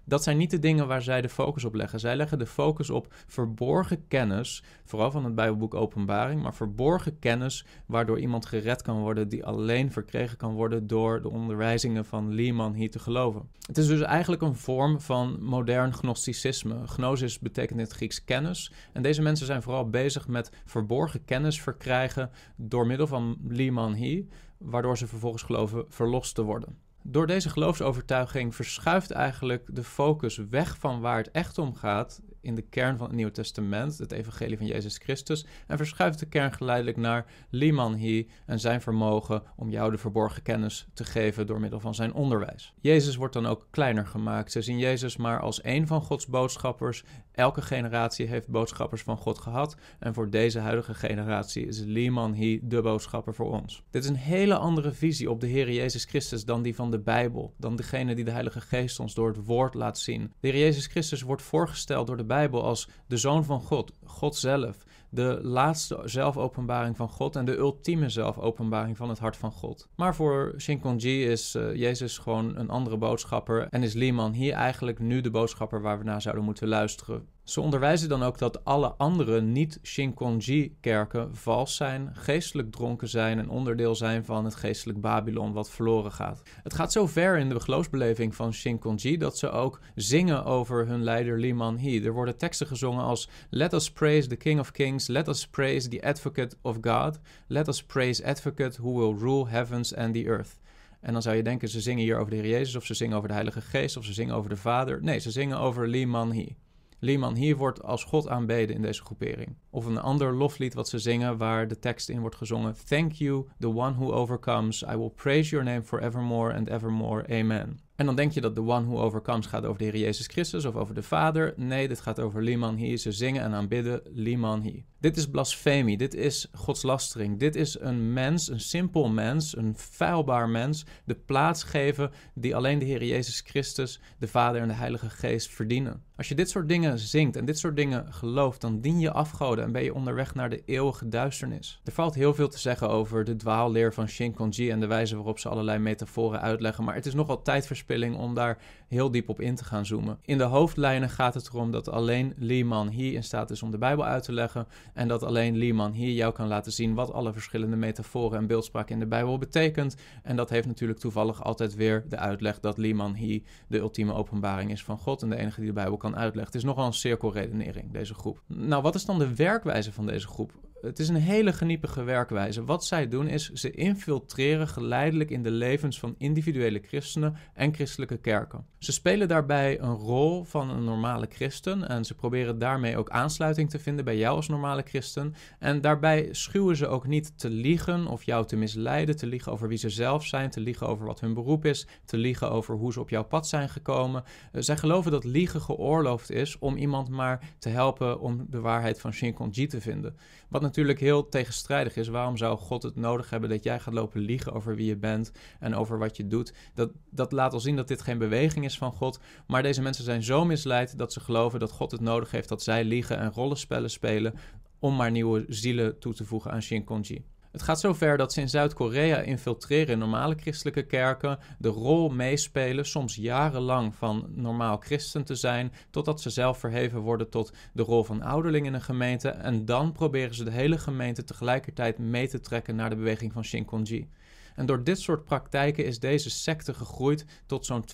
Dat 0.06 0.24
zijn 0.24 0.38
niet 0.38 0.52
de 0.52 0.60
dingen 0.60 0.88
waar 0.88 1.02
zij 1.02 1.22
de 1.22 1.30
focus 1.30 1.66
op 1.66 1.74
leggen. 1.74 2.00
Zij 2.00 2.16
leggen 2.16 2.40
de 2.40 2.46
focus 2.46 2.90
op 2.90 3.14
verborgen 3.28 4.08
kennis, 4.08 4.64
vooral 4.84 5.12
van 5.12 5.24
het 5.24 5.36
Bijbelboek 5.36 5.74
Openbaring, 5.74 6.42
maar 6.42 6.54
verborgen 6.54 7.20
kennis 7.20 7.66
waardoor 7.86 8.20
iemand 8.20 8.46
gered 8.46 8.82
kan 8.82 9.00
worden 9.00 9.30
die 9.30 9.46
alleen 9.46 9.92
verkregen 9.92 10.38
kan 10.38 10.54
worden 10.54 10.88
door 10.88 11.22
de 11.22 11.30
onderwijzingen 11.30 12.06
van 12.06 12.34
Lehman 12.34 12.74
hier 12.74 12.92
te 12.92 13.00
geloven. 13.00 13.50
Het 13.68 13.78
is 13.78 13.88
dus 13.88 14.02
eigenlijk 14.02 14.42
een 14.42 14.56
vorm 14.56 15.02
van 15.02 15.38
modern 15.44 15.94
gnosticisme. 15.94 16.88
Gnosis 16.88 17.40
betekent 17.40 17.80
in 17.80 17.86
het 17.86 17.94
Grieks 17.94 18.24
kennis. 18.24 18.72
En 18.94 19.02
deze 19.02 19.22
mensen 19.22 19.46
zijn 19.46 19.62
vooral 19.62 19.90
bezig 19.90 20.28
met 20.28 20.52
verborgen 20.66 21.26
kennis 21.26 21.62
verkrijgen 21.62 22.32
door 22.56 22.88
middel 22.88 23.08
van 23.08 23.38
Lehman 23.48 23.94
hier, 23.94 24.26
waardoor 24.58 24.98
ze 24.98 25.08
vervolgens 25.08 25.44
geloven 25.44 25.86
verlost 25.88 26.36
te 26.36 26.44
worden. 26.44 26.85
Door 27.08 27.28
deze 27.28 27.50
geloofsovertuiging 27.50 28.56
verschuift 28.56 29.12
eigenlijk 29.12 29.76
de 29.76 29.84
focus 29.84 30.38
weg 30.38 30.78
van 30.78 31.02
waar 31.02 31.18
het 31.18 31.32
echt 31.32 31.58
om 31.58 31.76
gaat 31.76 32.22
in 32.46 32.56
de 32.56 32.62
kern 32.62 32.98
van 32.98 33.08
het 33.08 33.16
Nieuwe 33.16 33.32
Testament, 33.32 33.98
het 33.98 34.12
evangelie 34.12 34.58
van 34.58 34.66
Jezus 34.66 34.98
Christus, 34.98 35.46
en 35.68 35.78
verschuift 35.78 36.20
de 36.20 36.26
kern 36.26 36.54
geleidelijk 36.54 36.98
naar 36.98 37.26
Liman 37.50 37.94
Hi 37.94 38.28
en 38.46 38.60
zijn 38.60 38.82
vermogen 38.82 39.44
om 39.56 39.70
jou 39.70 39.92
de 39.92 39.98
verborgen 39.98 40.42
kennis 40.42 40.88
te 40.94 41.04
geven 41.04 41.48
door 41.48 41.60
middel 41.60 41.80
van 41.80 41.96
zijn 41.96 42.14
onderwijs. 42.14 42.74
Jezus 42.82 43.16
wordt 43.16 43.34
dan 43.34 43.46
ook 43.46 43.68
kleiner 43.72 44.08
gemaakt. 44.08 44.52
Ze 44.52 44.62
zien 44.62 44.80
Jezus 44.80 45.18
maar 45.18 45.40
als 45.40 45.62
één 45.62 45.88
van 45.88 46.02
Gods 46.02 46.28
boodschappers. 46.28 47.04
Elke 47.32 47.62
generatie 47.62 48.28
heeft 48.28 48.48
boodschappers 48.48 49.02
van 49.02 49.18
God 49.18 49.40
gehad 49.40 49.76
en 50.00 50.14
voor 50.14 50.30
deze 50.30 50.60
huidige 50.60 50.94
generatie 50.94 51.68
is 51.68 51.80
Liman 51.80 52.34
Hi 52.34 52.60
de 52.64 52.82
boodschapper 52.82 53.34
voor 53.34 53.52
ons. 53.52 53.84
Dit 53.90 54.04
is 54.04 54.10
een 54.10 54.16
hele 54.16 54.58
andere 54.58 54.92
visie 54.92 55.30
op 55.30 55.40
de 55.42 55.48
Heer 55.48 55.72
Jezus 55.72 56.06
Christus 56.06 56.46
dan 56.46 56.62
die 56.62 56.76
van 56.76 56.92
de 56.92 57.00
Bijbel, 57.00 57.54
dan 57.58 57.76
degene 57.76 58.16
die 58.16 58.26
de 58.26 58.32
Heilige 58.32 58.62
Geest 58.62 59.00
ons 59.00 59.14
door 59.14 59.28
het 59.28 59.46
woord 59.46 59.74
laat 59.74 60.00
zien. 60.00 60.34
De 60.40 60.48
Heer 60.48 60.60
Jezus 60.60 60.88
Christus 60.88 61.22
wordt 61.22 61.42
voorgesteld 61.42 62.08
door 62.08 62.18
de 62.18 62.24
Bijbel 62.24 62.34
Bijbel 62.36 62.64
als 62.64 62.90
de 63.08 63.18
Zoon 63.18 63.44
van 63.44 63.62
God, 63.62 63.92
God 64.04 64.36
zelf, 64.36 64.86
de 65.10 65.40
laatste 65.42 66.02
zelfopenbaring 66.06 66.96
van 66.98 67.10
God 67.10 67.36
en 67.36 67.46
de 67.46 67.58
ultieme 67.58 68.10
zelfopenbaring 68.10 68.98
van 68.98 69.10
het 69.10 69.20
hart 69.20 69.38
van 69.38 69.52
God. 69.52 69.88
Maar 69.96 70.16
voor 70.16 70.54
Shinkonji 70.58 71.26
is 71.26 71.56
uh, 71.56 71.76
Jezus 71.76 72.18
gewoon 72.18 72.58
een 72.58 72.70
andere 72.70 72.98
boodschapper 72.98 73.68
en 73.70 73.84
is 73.84 73.94
Liman 73.94 74.34
hier 74.34 74.54
eigenlijk 74.54 75.00
nu 75.00 75.22
de 75.22 75.32
boodschapper 75.32 75.82
waar 75.82 75.98
we 75.98 76.04
naar 76.04 76.22
zouden 76.22 76.44
moeten 76.44 76.68
luisteren. 76.68 77.28
Ze 77.46 77.62
onderwijzen 77.62 78.10
dan 78.10 78.24
ook 78.24 78.38
dat 78.38 78.66
alle 78.66 78.94
andere 78.98 79.42
niet-Shinkonji-kerken 79.42 81.36
vals 81.36 81.76
zijn, 81.76 82.10
geestelijk 82.14 82.72
dronken 82.72 83.08
zijn 83.08 83.40
en 83.40 83.50
onderdeel 83.50 83.96
zijn 83.96 84.26
van 84.26 84.46
het 84.46 84.56
geestelijk 84.56 85.02
Babylon 85.02 85.54
wat 85.54 85.70
verloren 85.70 86.12
gaat. 86.12 86.42
Het 86.64 86.74
gaat 86.74 86.92
zo 86.92 87.08
ver 87.08 87.38
in 87.38 87.50
de 87.50 87.60
geloofsbeleving 87.60 88.36
van 88.36 88.54
Shinkonji 88.54 89.18
dat 89.18 89.38
ze 89.38 89.50
ook 89.50 89.80
zingen 89.96 90.46
over 90.46 90.88
hun 90.88 91.04
leider 91.04 91.40
Liman 91.40 91.78
He. 91.78 92.00
Er 92.04 92.14
worden 92.14 92.38
teksten 92.38 92.68
gezongen 92.68 93.04
als 93.04 93.30
Let 93.50 93.74
us 93.74 93.92
praise 93.92 94.28
the 94.28 94.36
King 94.36 94.60
of 94.60 94.72
Kings, 94.72 95.08
let 95.08 95.28
us 95.28 95.48
praise 95.48 95.90
the 95.90 96.04
Advocate 96.04 96.56
of 96.62 96.78
God, 96.82 97.20
let 97.48 97.68
us 97.68 97.84
praise 97.84 98.26
Advocate 98.26 98.82
who 98.82 98.94
will 98.94 99.20
rule 99.20 99.50
heavens 99.50 99.96
and 99.96 100.14
the 100.14 100.24
earth. 100.24 100.60
En 101.02 101.14
dan 101.14 101.22
zou 101.22 101.36
je 101.36 101.44
denken, 101.44 101.70
ze 101.70 101.82
zingen 101.82 102.04
hier 102.04 102.18
over 102.18 102.30
de 102.30 102.36
Heer 102.36 102.50
Jezus, 102.50 102.76
of 102.76 102.86
ze 102.86 102.94
zingen 102.94 103.16
over 103.16 103.28
de 103.28 103.34
Heilige 103.34 103.62
Geest, 103.62 103.98
of 103.98 104.06
ze 104.06 104.14
zingen 104.14 104.36
over 104.36 104.50
de 104.50 104.58
Vader. 104.58 105.04
Nee, 105.04 105.20
ze 105.20 105.32
zingen 105.32 105.60
over 105.60 105.88
Liman 105.88 106.34
He. 106.34 106.56
Liman 107.00 107.36
hier 107.36 107.58
wordt 107.58 107.84
als 107.84 108.04
God 108.04 108.28
aanbeden 108.28 108.76
in 108.76 108.82
deze 108.82 109.04
groepering. 109.04 109.56
Of 109.70 109.86
een 109.86 110.00
ander 110.00 110.34
loflied 110.34 110.74
wat 110.74 110.90
ze 110.90 111.00
zingen 111.00 111.38
waar 111.38 111.68
de 111.68 111.80
tekst 111.80 112.10
in 112.10 112.20
wordt 112.20 112.36
gezongen. 112.36 112.76
Thank 112.86 113.12
you, 113.12 113.46
the 113.60 113.76
one 113.76 113.94
who 113.94 114.12
overcomes. 114.12 114.84
I 114.84 114.98
will 114.98 115.12
praise 115.16 115.50
your 115.50 115.66
name 115.66 115.84
forevermore 115.84 116.54
and 116.54 116.70
evermore. 116.70 117.28
Amen. 117.30 117.80
En 117.96 118.06
dan 118.06 118.16
denk 118.16 118.32
je 118.32 118.42
dat 118.42 118.56
de 118.56 118.62
one 118.62 118.86
who 118.86 119.00
overcomes 119.00 119.46
gaat 119.46 119.66
over 119.66 119.78
de 119.78 119.84
Heer 119.84 119.98
Jezus 119.98 120.28
Christus 120.28 120.66
of 120.66 120.76
over 120.76 120.96
de 120.96 121.04
Vader. 121.04 121.54
Nee, 121.56 121.88
dit 121.88 122.02
gaat 122.02 122.20
over 122.20 122.42
Liman 122.42 122.76
Hi. 122.76 122.98
Ze 122.98 123.12
zingen 123.12 123.42
en 123.42 123.54
aanbidden 123.54 124.02
Liman 124.14 124.62
Hi. 124.62 124.84
Dit 125.00 125.18
is 125.18 125.30
blasfemie, 125.30 125.98
dit 125.98 126.14
is 126.14 126.48
godslastering. 126.54 127.40
Dit 127.40 127.56
is 127.56 127.80
een 127.80 128.14
mens, 128.14 128.50
een 128.50 128.60
simpel 128.60 129.10
mens, 129.10 129.58
een 129.58 129.74
vuilbaar 129.78 130.50
mens, 130.50 130.86
de 131.06 131.16
plaats 131.16 131.64
geven 131.64 132.12
die 132.34 132.56
alleen 132.56 132.80
de 132.80 132.86
Heer 132.86 133.04
Jezus 133.04 133.44
Christus, 133.46 134.00
de 134.20 134.28
Vader 134.28 134.62
en 134.62 134.68
de 134.68 134.74
Heilige 134.74 135.10
Geest 135.10 135.50
verdienen. 135.50 136.04
Als 136.16 136.28
je 136.28 136.36
dit 136.36 136.50
soort 136.50 136.68
dingen 136.68 137.00
zingt 137.00 137.36
en 137.36 137.46
dit 137.46 137.60
soort 137.60 137.76
dingen 137.76 138.14
gelooft, 138.14 138.62
dan 138.62 138.82
dien 138.82 139.00
je 139.00 139.12
afgoden 139.12 139.64
en 139.64 139.72
ben 139.72 139.84
je 139.84 139.94
onderweg 139.94 140.36
naar 140.36 140.50
de 140.50 140.62
eeuwige 140.66 141.08
duisternis. 141.08 141.82
Er 141.84 141.92
valt 141.92 142.16
heel 142.16 142.34
veel 142.34 142.48
te 142.48 142.60
zeggen 142.60 142.90
over 142.90 143.24
de 143.24 143.36
dwaalleer 143.36 143.94
van 143.94 144.08
Shinkonji 144.08 144.70
en 144.70 144.80
de 144.80 144.88
wijze 144.88 145.16
waarop 145.16 145.40
ze 145.40 145.50
allerlei 145.50 145.80
metaforen 145.80 146.42
uitleggen, 146.42 146.84
maar 146.84 146.96
het 146.96 147.06
is 147.06 147.14
nogal 147.14 147.42
tijdverspilling 147.42 147.85
om 148.16 148.34
daar 148.34 148.58
heel 148.88 149.12
diep 149.12 149.30
op 149.30 149.42
in 149.42 149.56
te 149.56 149.64
gaan 149.64 149.86
zoomen. 149.86 150.20
In 150.26 150.38
de 150.38 150.44
hoofdlijnen 150.44 151.10
gaat 151.10 151.34
het 151.34 151.48
erom 151.48 151.72
dat 151.72 151.90
alleen 151.90 152.34
Liman 152.38 152.88
hier 152.88 153.14
in 153.14 153.24
staat 153.24 153.50
is 153.50 153.64
om 153.64 153.72
de 153.72 153.78
Bijbel 153.78 154.06
uit 154.06 154.24
te 154.24 154.34
leggen 154.34 154.68
en 154.94 155.08
dat 155.08 155.24
alleen 155.24 155.58
Liman 155.58 155.92
hier 155.92 156.14
jou 156.14 156.34
kan 156.34 156.48
laten 156.48 156.72
zien 156.72 156.94
wat 156.94 157.14
alle 157.14 157.34
verschillende 157.34 157.76
metaforen 157.76 158.38
en 158.38 158.48
beeldspraak 158.48 158.90
in 158.90 159.00
de 159.00 159.08
Bijbel 159.08 159.38
betekent. 159.38 159.96
En 160.24 160.36
dat 160.36 160.50
heeft 160.50 160.68
natuurlijk 160.68 161.00
toevallig 161.00 161.44
altijd 161.44 161.76
weer 161.76 162.06
de 162.10 162.18
uitleg 162.18 162.60
dat 162.60 162.78
Liman 162.78 163.14
hier 163.14 163.42
de 163.68 163.78
ultieme 163.78 164.14
openbaring 164.14 164.72
is 164.72 164.84
van 164.84 164.98
God 164.98 165.22
en 165.22 165.30
de 165.30 165.38
enige 165.38 165.60
die 165.60 165.70
de 165.70 165.76
Bijbel 165.76 165.98
kan 165.98 166.16
uitleggen. 166.16 166.54
Het 166.54 166.62
is 166.62 166.70
nogal 166.70 166.86
een 166.86 166.94
cirkelredenering, 166.94 167.92
deze 167.92 168.14
groep. 168.14 168.42
Nou, 168.48 168.82
wat 168.82 168.96
is 168.96 169.06
dan 169.06 169.20
de 169.20 169.36
werkwijze 169.36 169.92
van 169.92 170.06
deze 170.06 170.28
groep? 170.28 170.52
Het 170.82 171.00
is 171.00 171.10
een 171.10 171.16
hele 171.16 171.54
geniepige 171.54 172.04
werkwijze. 172.04 172.64
Wat 172.64 172.86
zij 172.86 173.08
doen 173.08 173.28
is, 173.28 173.50
ze 173.50 173.72
infiltreren 173.72 174.68
geleidelijk 174.68 175.30
in 175.30 175.44
de 175.44 175.52
levens 175.52 176.00
van 176.00 176.16
individuele 176.18 176.82
christenen 176.88 177.36
en 177.54 177.74
christelijke 177.74 178.18
kerken. 178.18 178.66
Ze 178.78 178.92
spelen 178.92 179.28
daarbij 179.28 179.80
een 179.80 179.96
rol 179.96 180.44
van 180.44 180.70
een 180.70 180.84
normale 180.84 181.28
christen 181.30 181.88
en 181.88 182.06
ze 182.06 182.16
proberen 182.16 182.60
daarmee 182.60 182.98
ook 182.98 183.10
aansluiting 183.10 183.70
te 183.70 183.80
vinden 183.80 184.06
bij 184.06 184.18
jou 184.18 184.36
als 184.36 184.48
normale 184.48 184.84
christen. 184.86 185.34
En 185.60 185.82
daarbij 185.82 186.28
schuwen 186.32 186.76
ze 186.76 186.88
ook 186.88 187.08
niet 187.08 187.40
te 187.40 187.50
liegen 187.50 188.08
of 188.08 188.24
jou 188.24 188.46
te 188.46 188.56
misleiden, 188.56 189.16
te 189.16 189.28
liegen 189.28 189.52
over 189.52 189.68
wie 189.68 189.78
ze 189.78 189.90
zelf 189.90 190.26
zijn, 190.26 190.50
te 190.50 190.60
liegen 190.60 190.88
over 190.88 191.06
wat 191.06 191.20
hun 191.20 191.34
beroep 191.34 191.66
is, 191.66 191.88
te 192.06 192.18
liegen 192.18 192.52
over 192.52 192.76
hoe 192.76 192.94
ze 192.94 193.00
op 193.00 193.10
jouw 193.10 193.24
pad 193.24 193.48
zijn 193.48 193.70
gekomen. 193.70 194.24
Uh, 194.24 194.62
zij 194.62 194.78
geloven 194.78 195.12
dat 195.12 195.24
liegen 195.24 195.62
geoorloofd 195.62 196.32
is 196.32 196.60
om 196.60 196.76
iemand 196.76 197.10
maar 197.10 197.54
te 197.60 197.70
helpen 197.70 198.20
om 198.20 198.46
de 198.50 198.60
waarheid 198.60 199.00
van 199.00 199.14
Shinkonji 199.14 199.68
te 199.68 199.82
vinden. 199.82 200.18
Wat 200.50 200.62
natuurlijk 200.62 201.00
heel 201.00 201.30
tegenstrijdig 201.30 201.96
is. 201.96 202.08
Waarom 202.08 202.38
zou 202.38 202.58
God 202.58 202.84
het 202.84 202.96
nodig 202.96 203.30
hebben 203.30 203.50
dat 203.50 203.64
jij 203.64 203.80
gaat 203.80 203.94
lopen 203.94 204.22
liegen 204.22 204.54
over 204.54 204.76
wie 204.76 204.88
je 204.88 204.98
bent 204.98 205.32
en 205.60 205.76
over 205.76 205.98
wat 205.98 206.18
je 206.18 206.28
doet? 206.28 206.54
Dat, 206.74 206.92
dat 207.10 207.32
laat 207.32 207.54
al 207.54 207.60
zien 207.60 207.76
dat 207.76 207.88
dit 207.88 208.02
geen 208.02 208.18
beweging 208.18 208.66
is 208.66 208.78
van 208.78 208.92
God. 208.92 209.20
Maar 209.48 209.64
deze 209.64 209.82
mensen 209.82 210.04
zijn 210.04 210.24
zo 210.24 210.46
misleid 210.46 210.98
dat 210.98 211.14
ze 211.14 211.20
geloven 211.20 211.60
dat 211.60 211.72
God 211.72 211.92
het 211.92 212.02
nodig 212.02 212.32
heeft 212.32 212.50
dat 212.50 212.64
zij 212.64 212.84
liegen 212.84 213.18
en 213.18 213.32
rollenspellen 213.32 213.90
spelen 213.90 214.34
om 214.80 214.96
maar 214.96 215.12
nieuwe 215.12 215.46
zielen 215.48 216.00
toe 216.00 216.14
te 216.14 216.26
voegen 216.26 216.52
aan 216.52 216.62
Shinkonji. 216.62 217.24
Het 217.56 217.64
gaat 217.64 217.80
zover 217.80 218.18
dat 218.18 218.34
ze 218.34 218.42
in 218.42 218.50
Zuid-Korea 218.50 219.18
infiltreren 219.18 219.94
in 219.94 220.00
normale 220.00 220.36
christelijke 220.36 220.86
kerken, 220.86 221.40
de 221.60 221.68
rol 221.68 222.10
meespelen, 222.10 222.86
soms 222.86 223.16
jarenlang 223.16 223.96
van 223.96 224.28
normaal 224.30 224.78
christen 224.78 225.24
te 225.24 225.36
zijn, 225.36 225.72
totdat 225.90 226.22
ze 226.22 226.30
zelf 226.30 226.58
verheven 226.58 227.00
worden 227.00 227.30
tot 227.30 227.54
de 227.74 227.84
rol 227.84 228.04
van 228.04 228.22
ouderling 228.22 228.66
in 228.66 228.74
een 228.74 228.82
gemeente. 228.82 229.30
En 229.30 229.66
dan 229.66 229.92
proberen 229.92 230.36
ze 230.36 230.44
de 230.44 230.52
hele 230.52 230.78
gemeente 230.78 231.24
tegelijkertijd 231.24 231.98
mee 231.98 232.28
te 232.28 232.40
trekken 232.40 232.76
naar 232.76 232.90
de 232.90 232.96
beweging 232.96 233.34
van 233.34 233.44
Shinkonji. 233.44 234.10
En 234.56 234.66
door 234.66 234.84
dit 234.84 235.00
soort 235.00 235.26
praktijken 235.26 235.86
is 235.86 236.00
deze 236.00 236.30
secte 236.30 236.74
gegroeid 236.74 237.26
tot 237.46 237.66
zo'n 237.66 237.86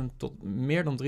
200.000 0.00 0.04
tot 0.16 0.42
meer 0.42 0.84
dan 0.84 1.00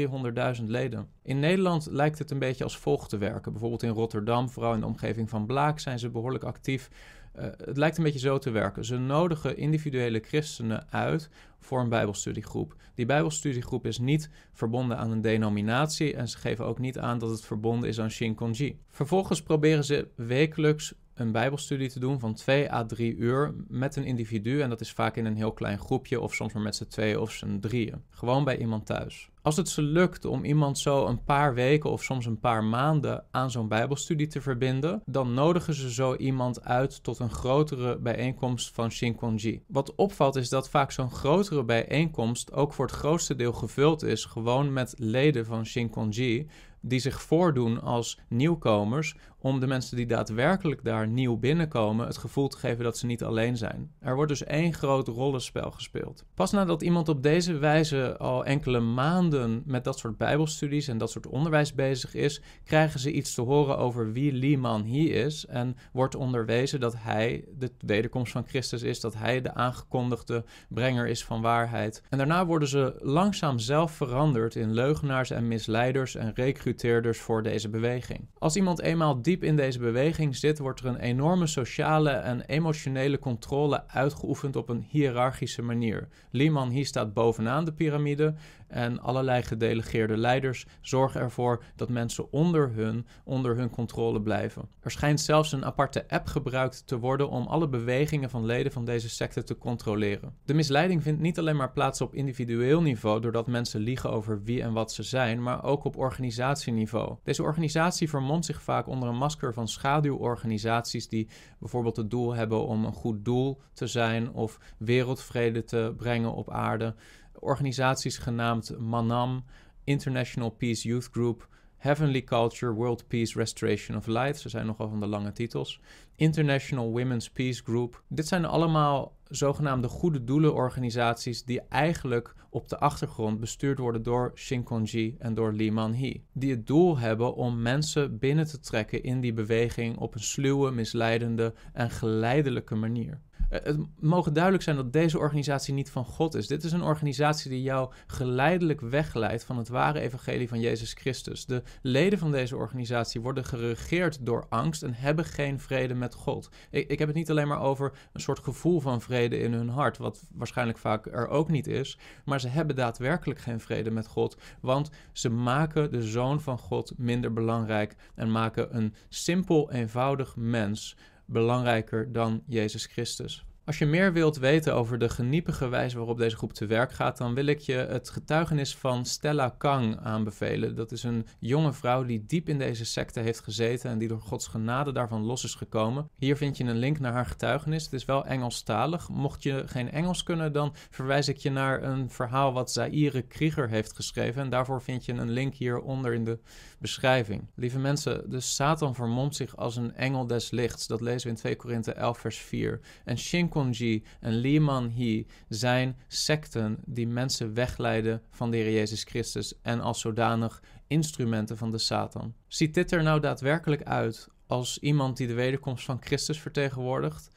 300.000 0.60 0.64
leden. 0.64 1.08
In 1.22 1.38
Nederland 1.38 1.86
lijkt 1.90 2.18
het 2.18 2.30
een 2.30 2.38
beetje 2.38 2.64
als 2.64 2.78
volgt 2.78 3.08
te 3.08 3.18
werken. 3.18 3.52
Bijvoorbeeld 3.52 3.82
in 3.82 3.90
Rotterdam, 3.90 4.48
vooral 4.48 4.74
in 4.74 4.80
de 4.80 4.86
omgeving 4.86 5.30
van 5.30 5.46
Blaak, 5.46 5.78
zijn 5.78 5.98
ze 5.98 6.10
behoorlijk 6.10 6.44
actief. 6.44 6.90
Uh, 7.38 7.44
het 7.64 7.76
lijkt 7.76 7.98
een 7.98 8.04
beetje 8.04 8.18
zo 8.18 8.38
te 8.38 8.50
werken. 8.50 8.84
Ze 8.84 8.96
nodigen 8.96 9.56
individuele 9.56 10.20
christenen 10.20 10.86
uit 10.90 11.30
voor 11.58 11.80
een 11.80 11.88
Bijbelstudiegroep. 11.88 12.74
Die 12.94 13.06
Bijbelstudiegroep 13.06 13.86
is 13.86 13.98
niet 13.98 14.30
verbonden 14.52 14.98
aan 14.98 15.10
een 15.10 15.20
denominatie 15.20 16.14
en 16.14 16.28
ze 16.28 16.38
geven 16.38 16.64
ook 16.64 16.78
niet 16.78 16.98
aan 16.98 17.18
dat 17.18 17.30
het 17.30 17.44
verbonden 17.44 17.88
is 17.88 18.00
aan 18.00 18.10
Shinkonji. 18.10 18.78
Vervolgens 18.90 19.42
proberen 19.42 19.84
ze 19.84 20.08
wekelijks 20.14 20.94
een 21.14 21.32
Bijbelstudie 21.32 21.88
te 21.88 21.98
doen 21.98 22.20
van 22.20 22.34
2 22.34 22.72
à 22.72 22.86
3 22.86 23.16
uur 23.16 23.54
met 23.68 23.96
een 23.96 24.04
individu. 24.04 24.60
En 24.60 24.68
dat 24.68 24.80
is 24.80 24.92
vaak 24.92 25.16
in 25.16 25.24
een 25.24 25.36
heel 25.36 25.52
klein 25.52 25.78
groepje, 25.78 26.20
of 26.20 26.34
soms 26.34 26.52
maar 26.52 26.62
met 26.62 26.76
z'n 26.76 26.86
tweeën 26.86 27.18
of 27.18 27.32
z'n 27.32 27.58
drieën. 27.58 28.02
Gewoon 28.10 28.44
bij 28.44 28.58
iemand 28.58 28.86
thuis. 28.86 29.29
Als 29.42 29.56
het 29.56 29.68
ze 29.68 29.82
lukt 29.82 30.24
om 30.24 30.44
iemand 30.44 30.78
zo 30.78 31.06
een 31.06 31.24
paar 31.24 31.54
weken 31.54 31.90
of 31.90 32.02
soms 32.02 32.26
een 32.26 32.38
paar 32.38 32.64
maanden 32.64 33.24
aan 33.30 33.50
zo'n 33.50 33.68
Bijbelstudie 33.68 34.26
te 34.26 34.40
verbinden, 34.40 35.02
dan 35.06 35.34
nodigen 35.34 35.74
ze 35.74 35.92
zo 35.92 36.14
iemand 36.14 36.64
uit 36.64 37.02
tot 37.02 37.18
een 37.18 37.30
grotere 37.30 37.98
bijeenkomst 37.98 38.74
van 38.74 38.90
Shinkonji. 38.90 39.62
Wat 39.66 39.94
opvalt 39.94 40.36
is 40.36 40.48
dat 40.48 40.70
vaak 40.70 40.90
zo'n 40.90 41.10
grotere 41.10 41.64
bijeenkomst 41.64 42.52
ook 42.52 42.72
voor 42.72 42.86
het 42.86 42.94
grootste 42.94 43.34
deel 43.34 43.52
gevuld 43.52 44.02
is, 44.02 44.24
gewoon 44.24 44.72
met 44.72 44.94
leden 44.98 45.46
van 45.46 45.66
Shinkonji 45.66 46.46
die 46.80 46.98
zich 46.98 47.22
voordoen 47.22 47.80
als 47.82 48.18
nieuwkomers, 48.28 49.14
om 49.40 49.60
de 49.60 49.66
mensen 49.66 49.96
die 49.96 50.06
daadwerkelijk 50.06 50.84
daar 50.84 51.08
nieuw 51.08 51.36
binnenkomen 51.36 52.06
het 52.06 52.18
gevoel 52.18 52.48
te 52.48 52.56
geven 52.56 52.84
dat 52.84 52.98
ze 52.98 53.06
niet 53.06 53.24
alleen 53.24 53.56
zijn. 53.56 53.92
Er 54.00 54.14
wordt 54.14 54.30
dus 54.30 54.44
één 54.44 54.74
groot 54.74 55.08
rollenspel 55.08 55.70
gespeeld. 55.70 56.24
Pas 56.34 56.50
nadat 56.50 56.82
iemand 56.82 57.08
op 57.08 57.22
deze 57.22 57.58
wijze 57.58 58.16
al 58.18 58.44
enkele 58.44 58.80
maanden 58.80 59.62
met 59.66 59.84
dat 59.84 59.98
soort 59.98 60.16
bijbelstudies 60.16 60.88
en 60.88 60.98
dat 60.98 61.10
soort 61.10 61.26
onderwijs 61.26 61.74
bezig 61.74 62.14
is, 62.14 62.42
krijgen 62.64 63.00
ze 63.00 63.12
iets 63.12 63.34
te 63.34 63.42
horen 63.42 63.78
over 63.78 64.12
wie 64.12 64.32
Liman 64.32 64.86
He 64.86 64.98
is 64.98 65.46
en 65.46 65.76
wordt 65.92 66.14
onderwezen 66.14 66.80
dat 66.80 66.94
hij 66.98 67.44
de 67.58 67.70
wederkomst 67.78 68.32
van 68.32 68.46
Christus 68.46 68.82
is, 68.82 69.00
dat 69.00 69.14
hij 69.14 69.40
de 69.40 69.54
aangekondigde 69.54 70.44
brenger 70.68 71.06
is 71.06 71.24
van 71.24 71.40
waarheid. 71.40 72.02
En 72.08 72.18
daarna 72.18 72.46
worden 72.46 72.68
ze 72.68 72.94
langzaam 72.98 73.58
zelf 73.58 73.92
veranderd 73.92 74.54
in 74.54 74.72
leugenaars 74.72 75.30
en 75.30 75.48
misleiders 75.48 76.14
en 76.14 76.32
recruteerders 76.34 77.18
voor 77.18 77.42
deze 77.42 77.68
beweging. 77.68 78.28
Als 78.38 78.56
iemand 78.56 78.80
eenmaal 78.80 79.22
diep 79.30 79.44
in 79.44 79.56
deze 79.56 79.78
beweging 79.78 80.36
zit, 80.36 80.58
wordt 80.58 80.80
er 80.80 80.86
een 80.86 80.98
enorme 80.98 81.46
sociale 81.46 82.10
en 82.10 82.40
emotionele 82.40 83.18
controle 83.18 83.88
uitgeoefend 83.88 84.56
op 84.56 84.68
een 84.68 84.86
hiërarchische 84.88 85.62
manier. 85.62 86.08
Liman 86.30 86.70
hier 86.70 86.86
staat 86.86 87.14
bovenaan 87.14 87.64
de 87.64 87.72
piramide 87.72 88.34
en 88.70 89.00
allerlei 89.00 89.42
gedelegeerde 89.42 90.16
leiders 90.16 90.66
zorgen 90.80 91.20
ervoor 91.20 91.62
dat 91.76 91.88
mensen 91.88 92.32
onder 92.32 92.70
hun, 92.74 93.06
onder 93.24 93.56
hun 93.56 93.70
controle 93.70 94.20
blijven. 94.20 94.68
Er 94.80 94.90
schijnt 94.90 95.20
zelfs 95.20 95.52
een 95.52 95.64
aparte 95.64 96.04
app 96.08 96.26
gebruikt 96.26 96.86
te 96.86 96.98
worden 96.98 97.30
om 97.30 97.46
alle 97.46 97.68
bewegingen 97.68 98.30
van 98.30 98.44
leden 98.44 98.72
van 98.72 98.84
deze 98.84 99.08
secte 99.08 99.42
te 99.42 99.58
controleren. 99.58 100.34
De 100.44 100.54
misleiding 100.54 101.02
vindt 101.02 101.20
niet 101.20 101.38
alleen 101.38 101.56
maar 101.56 101.72
plaats 101.72 102.00
op 102.00 102.14
individueel 102.14 102.82
niveau, 102.82 103.20
doordat 103.20 103.46
mensen 103.46 103.80
liegen 103.80 104.10
over 104.10 104.42
wie 104.42 104.62
en 104.62 104.72
wat 104.72 104.92
ze 104.92 105.02
zijn, 105.02 105.42
maar 105.42 105.64
ook 105.64 105.84
op 105.84 105.96
organisatieniveau. 105.96 107.16
Deze 107.24 107.42
organisatie 107.42 108.08
vermomt 108.08 108.44
zich 108.44 108.62
vaak 108.62 108.86
onder 108.86 109.08
een 109.08 109.16
masker 109.20 109.54
van 109.54 109.68
schaduworganisaties 109.68 111.08
die 111.08 111.28
bijvoorbeeld 111.58 111.96
het 111.96 112.10
doel 112.10 112.34
hebben 112.34 112.66
om 112.66 112.84
een 112.84 112.92
goed 112.92 113.24
doel 113.24 113.60
te 113.72 113.86
zijn 113.86 114.32
of 114.32 114.58
wereldvrede 114.78 115.64
te 115.64 115.94
brengen 115.96 116.34
op 116.34 116.50
aarde. 116.50 116.94
Organisaties 117.38 118.18
genaamd 118.18 118.78
MANAM, 118.78 119.44
International 119.84 120.50
Peace 120.50 120.88
Youth 120.88 121.08
Group, 121.12 121.48
Heavenly 121.80 122.24
Culture, 122.24 122.72
World 122.72 123.06
Peace 123.08 123.38
Restoration 123.38 123.96
of 123.96 124.06
Light. 124.06 124.38
Ze 124.38 124.48
zijn 124.48 124.66
nogal 124.66 124.88
van 124.88 125.00
de 125.00 125.06
lange 125.06 125.32
titels. 125.32 125.80
International 126.16 126.90
Women's 126.90 127.30
Peace 127.30 127.62
Group. 127.62 128.02
Dit 128.08 128.26
zijn 128.26 128.44
allemaal 128.44 129.16
zogenaamde 129.28 129.88
goede 129.88 130.24
doelenorganisaties 130.24 131.44
die 131.44 131.60
eigenlijk 131.60 132.34
op 132.50 132.68
de 132.68 132.78
achtergrond 132.78 133.40
bestuurd 133.40 133.78
worden 133.78 134.02
door 134.02 134.32
Shinkonji 134.34 135.16
en 135.18 135.34
door 135.34 135.52
Lee 135.52 135.72
Man-hee. 135.72 136.24
Die 136.32 136.50
het 136.50 136.66
doel 136.66 136.98
hebben 136.98 137.34
om 137.34 137.62
mensen 137.62 138.18
binnen 138.18 138.46
te 138.46 138.60
trekken 138.60 139.02
in 139.02 139.20
die 139.20 139.32
beweging 139.32 139.96
op 139.96 140.14
een 140.14 140.20
sluwe, 140.20 140.70
misleidende 140.70 141.54
en 141.72 141.90
geleidelijke 141.90 142.74
manier. 142.74 143.20
Eh, 143.50 143.60
het 143.62 143.78
mogen 143.98 144.32
duidelijk 144.32 144.64
zijn 144.64 144.76
dat 144.76 144.92
deze 144.92 145.18
organisatie 145.18 145.74
niet 145.74 145.90
van 145.90 146.04
God 146.04 146.34
is. 146.34 146.46
Dit 146.46 146.64
is 146.64 146.72
een 146.72 146.82
organisatie 146.82 147.50
die 147.50 147.62
jou 147.62 147.92
geleidelijk 148.06 148.80
wegleidt 148.80 149.44
van 149.44 149.58
het 149.58 149.68
ware 149.68 150.00
evangelie 150.00 150.48
van 150.48 150.60
Jezus 150.60 150.92
Christus. 150.92 151.46
De 151.46 151.62
leden 151.82 152.18
van 152.18 152.30
deze 152.30 152.56
organisatie 152.56 153.20
worden 153.20 153.44
geregeerd 153.44 154.26
door 154.26 154.46
angst 154.48 154.82
en 154.82 154.94
hebben 154.94 155.24
geen 155.24 155.60
vrede 155.60 155.94
met 155.94 156.14
God. 156.14 156.48
Ik, 156.70 156.88
ik 156.90 156.98
heb 156.98 157.08
het 157.08 157.16
niet 157.16 157.30
alleen 157.30 157.48
maar 157.48 157.60
over 157.60 157.92
een 158.12 158.20
soort 158.20 158.38
gevoel 158.38 158.80
van 158.80 159.00
vrede 159.00 159.38
in 159.38 159.52
hun 159.52 159.68
hart, 159.68 159.98
wat 159.98 160.28
waarschijnlijk 160.34 160.78
vaak 160.78 161.06
er 161.06 161.28
ook 161.28 161.50
niet 161.50 161.66
is, 161.66 161.98
maar 162.24 162.40
ze 162.40 162.48
hebben 162.48 162.76
daadwerkelijk 162.76 163.40
geen 163.40 163.60
vrede 163.60 163.90
met 163.90 164.06
God, 164.06 164.36
want 164.60 164.90
ze 165.12 165.30
maken 165.30 165.90
de 165.90 166.02
zoon 166.02 166.40
van 166.40 166.58
God 166.58 166.92
minder 166.96 167.32
belangrijk 167.32 167.96
en 168.14 168.32
maken 168.32 168.76
een 168.76 168.94
simpel, 169.08 169.70
eenvoudig 169.72 170.36
mens 170.36 170.96
belangrijker 171.30 172.12
dan 172.12 172.42
Jezus 172.46 172.86
Christus. 172.86 173.44
Als 173.70 173.78
je 173.78 173.86
meer 173.86 174.12
wilt 174.12 174.36
weten 174.36 174.74
over 174.74 174.98
de 174.98 175.08
geniepige 175.08 175.68
wijze 175.68 175.96
waarop 175.96 176.18
deze 176.18 176.36
groep 176.36 176.52
te 176.52 176.66
werk 176.66 176.92
gaat, 176.92 177.18
dan 177.18 177.34
wil 177.34 177.46
ik 177.46 177.58
je 177.58 177.72
het 177.72 178.10
getuigenis 178.10 178.76
van 178.76 179.04
Stella 179.04 179.48
Kang 179.58 179.98
aanbevelen. 179.98 180.74
Dat 180.74 180.92
is 180.92 181.02
een 181.02 181.26
jonge 181.38 181.72
vrouw 181.72 182.04
die 182.04 182.24
diep 182.26 182.48
in 182.48 182.58
deze 182.58 182.84
secte 182.84 183.20
heeft 183.20 183.40
gezeten 183.40 183.90
en 183.90 183.98
die 183.98 184.08
door 184.08 184.20
Gods 184.20 184.46
genade 184.46 184.92
daarvan 184.92 185.22
los 185.22 185.44
is 185.44 185.54
gekomen. 185.54 186.08
Hier 186.16 186.36
vind 186.36 186.56
je 186.56 186.64
een 186.64 186.78
link 186.78 186.98
naar 186.98 187.12
haar 187.12 187.26
getuigenis. 187.26 187.84
Het 187.84 187.92
is 187.92 188.04
wel 188.04 188.26
Engelstalig. 188.26 189.08
Mocht 189.08 189.42
je 189.42 189.62
geen 189.66 189.90
Engels 189.90 190.22
kunnen, 190.22 190.52
dan 190.52 190.74
verwijs 190.90 191.28
ik 191.28 191.36
je 191.36 191.50
naar 191.50 191.82
een 191.82 192.10
verhaal 192.10 192.52
wat 192.52 192.72
Zaire 192.72 193.22
Krieger 193.22 193.68
heeft 193.68 193.92
geschreven. 193.94 194.42
En 194.42 194.50
daarvoor 194.50 194.82
vind 194.82 195.04
je 195.04 195.12
een 195.12 195.30
link 195.30 195.54
hieronder 195.54 196.14
in 196.14 196.24
de 196.24 196.38
beschrijving. 196.80 197.46
Lieve 197.54 197.78
mensen, 197.78 198.30
de 198.30 198.40
Satan 198.40 198.94
vermomt 198.94 199.36
zich 199.36 199.56
als 199.56 199.76
een 199.76 199.94
engel 199.94 200.26
des 200.26 200.50
lichts. 200.50 200.86
Dat 200.86 201.00
lezen 201.00 201.22
we 201.22 201.34
in 201.34 201.40
2 201.40 201.56
Korinthe 201.56 201.92
11 201.92 202.18
vers 202.18 202.38
4. 202.38 202.80
En 203.04 203.18
Shinkonji 203.18 204.04
en 204.20 204.32
Liman 204.32 204.90
He 204.90 205.26
zijn 205.48 205.96
secten 206.08 206.78
die 206.84 207.06
mensen 207.06 207.54
wegleiden 207.54 208.22
van 208.30 208.50
de 208.50 208.56
Heer 208.56 208.72
Jezus 208.72 209.04
Christus 209.04 209.54
en 209.62 209.80
als 209.80 210.00
zodanig 210.00 210.62
instrumenten 210.86 211.56
van 211.56 211.70
de 211.70 211.78
Satan. 211.78 212.34
Ziet 212.46 212.74
dit 212.74 212.92
er 212.92 213.02
nou 213.02 213.20
daadwerkelijk 213.20 213.82
uit 213.82 214.28
als 214.46 214.78
iemand 214.78 215.16
die 215.16 215.26
de 215.26 215.34
wederkomst 215.34 215.84
van 215.84 216.02
Christus 216.02 216.40
vertegenwoordigt? 216.40 217.30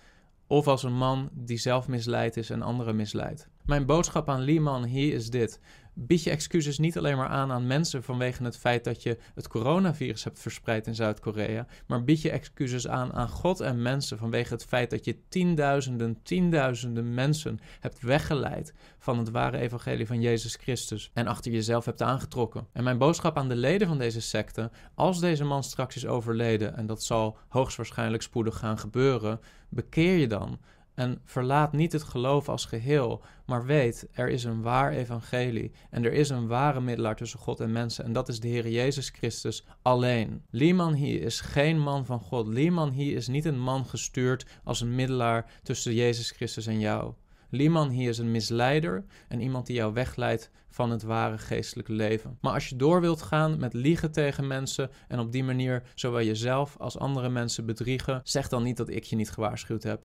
Of 0.48 0.68
als 0.68 0.84
een 0.84 0.98
man 0.98 1.30
die 1.34 1.58
zelf 1.58 1.88
misleid 1.88 2.38
is 2.38 2.50
en 2.50 2.62
anderen 2.62 2.96
misleidt? 2.96 3.48
Mijn 3.66 3.86
boodschap 3.86 4.30
aan 4.30 4.42
Lehman 4.42 4.84
hier 4.84 5.14
is 5.14 5.30
dit. 5.30 5.60
Bied 5.96 6.24
je 6.24 6.30
excuses 6.30 6.78
niet 6.78 6.98
alleen 6.98 7.18
maar 7.18 7.28
aan 7.28 7.52
aan 7.52 7.68
mensen 7.68 8.04
vanwege 8.04 8.44
het 8.44 8.58
feit 8.58 8.84
dat 8.84 9.04
je 9.04 9.18
het 9.36 9.48
coronavirus 9.48 10.24
hebt 10.24 10.40
verspreid 10.40 10.88
in 10.88 10.96
Zuid-Korea, 10.96 11.68
maar 11.88 12.04
bied 12.04 12.22
je 12.22 12.30
excuses 12.30 12.88
aan 12.88 13.14
aan 13.14 13.30
God 13.30 13.60
en 13.60 13.82
mensen 13.82 14.18
vanwege 14.18 14.54
het 14.54 14.66
feit 14.66 14.90
dat 14.90 15.06
je 15.06 15.18
tienduizenden, 15.30 16.20
tienduizenden 16.24 17.14
mensen 17.14 17.60
hebt 17.80 18.02
weggeleid 18.02 18.74
van 19.00 19.18
het 19.18 19.30
ware 19.30 19.58
evangelie 19.58 20.08
van 20.08 20.22
Jezus 20.22 20.56
Christus 20.56 21.12
en 21.14 21.28
achter 21.28 21.52
jezelf 21.52 21.86
hebt 21.86 22.02
aangetrokken. 22.02 22.68
En 22.72 22.84
mijn 22.84 22.98
boodschap 22.98 23.38
aan 23.38 23.50
de 23.50 23.56
leden 23.56 23.88
van 23.88 23.98
deze 23.98 24.22
secte, 24.22 24.72
als 24.96 25.20
deze 25.20 25.44
man 25.44 25.64
straks 25.64 25.96
is 25.96 26.06
overleden, 26.06 26.78
en 26.78 26.86
dat 26.86 27.04
zal 27.04 27.38
hoogstwaarschijnlijk 27.48 28.24
spoedig 28.24 28.58
gaan 28.58 28.80
gebeuren, 28.80 29.40
bekeer 29.70 30.18
je 30.18 30.28
dan. 30.28 30.60
En 30.96 31.22
verlaat 31.26 31.72
niet 31.72 31.92
het 31.92 32.04
geloof 32.04 32.50
als 32.50 32.66
geheel, 32.66 33.22
maar 33.46 33.66
weet, 33.66 34.08
er 34.12 34.30
is 34.30 34.44
een 34.44 34.62
waar 34.62 34.92
evangelie 34.92 35.72
en 35.90 36.06
er 36.06 36.14
is 36.14 36.30
een 36.30 36.48
ware 36.48 36.82
middelaar 36.82 37.16
tussen 37.16 37.40
God 37.40 37.60
en 37.60 37.72
mensen 37.72 38.06
en 38.06 38.14
dat 38.14 38.30
is 38.30 38.40
de 38.40 38.48
Heer 38.48 38.70
Jezus 38.70 39.10
Christus 39.10 39.66
alleen. 39.82 40.44
Liman 40.50 40.94
hier 40.94 41.22
is 41.22 41.42
geen 41.42 41.80
man 41.80 42.06
van 42.06 42.20
God. 42.20 42.48
Liman 42.48 42.90
hier 42.90 43.16
is 43.16 43.28
niet 43.28 43.46
een 43.46 43.60
man 43.60 43.86
gestuurd 43.86 44.46
als 44.64 44.82
een 44.82 44.96
middelaar 44.96 45.52
tussen 45.64 45.94
Jezus 45.94 46.32
Christus 46.32 46.68
en 46.68 46.80
jou. 46.80 47.14
Liman 47.50 47.90
hier 47.90 48.10
is 48.10 48.18
een 48.18 48.32
misleider 48.32 49.06
en 49.28 49.42
iemand 49.42 49.66
die 49.66 49.76
jou 49.76 49.94
wegleidt 49.94 50.52
van 50.70 50.92
het 50.92 51.04
ware 51.04 51.38
geestelijke 51.38 51.94
leven. 51.94 52.38
Maar 52.42 52.54
als 52.54 52.70
je 52.70 52.76
door 52.76 53.02
wilt 53.02 53.22
gaan 53.22 53.60
met 53.60 53.74
liegen 53.74 54.12
tegen 54.12 54.48
mensen 54.48 54.90
en 55.08 55.20
op 55.20 55.32
die 55.32 55.44
manier 55.44 55.84
zowel 55.96 56.24
jezelf 56.24 56.78
als 56.78 56.98
andere 56.98 57.30
mensen 57.30 57.66
bedriegen, 57.66 58.22
zeg 58.24 58.48
dan 58.48 58.64
niet 58.64 58.78
dat 58.78 58.90
ik 58.90 59.04
je 59.04 59.16
niet 59.16 59.32
gewaarschuwd 59.32 59.84
heb. 59.84 60.02